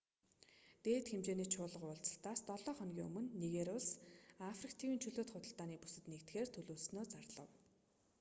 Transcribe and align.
дээд 0.83 1.05
хэмжээний 1.11 1.49
чуулга 1.53 1.85
уулзалтаас 1.89 2.41
долоо 2.49 2.73
хоногийн 2.77 3.07
өмнө 3.09 3.29
нигери 3.41 3.71
улс 3.77 3.89
африк 4.51 4.73
тивийн 4.79 5.01
чөлөөт 5.03 5.29
худалдааны 5.33 5.75
бүсэд 5.81 6.05
нэгдэхээр 6.07 6.49
төлөвлөснөө 6.51 7.05
зарлав 7.13 7.49